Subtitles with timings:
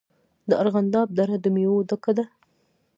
[0.49, 2.25] د ارغنداب دره د میوو ډکه ده.